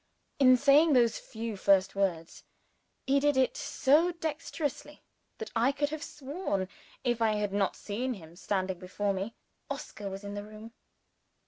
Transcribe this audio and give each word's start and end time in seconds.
In 0.39 0.57
saying 0.57 0.93
those 0.93 1.19
few 1.19 1.55
first 1.55 1.93
words, 1.95 2.43
he 3.05 3.19
did 3.19 3.37
it 3.37 3.55
so 3.55 4.11
dexterously 4.11 5.03
that 5.37 5.51
I 5.55 5.71
could 5.71 5.89
have 5.89 6.01
sworn 6.01 6.69
if 7.03 7.21
I 7.21 7.33
had 7.33 7.53
not 7.53 7.75
seen 7.75 8.15
him 8.15 8.35
standing 8.35 8.79
before 8.79 9.13
me 9.13 9.35
Oscar 9.69 10.09
was 10.09 10.23
in 10.23 10.33
the 10.33 10.43
room. 10.43 10.73